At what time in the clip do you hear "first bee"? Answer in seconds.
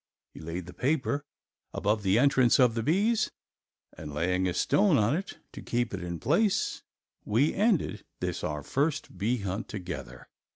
8.63-9.37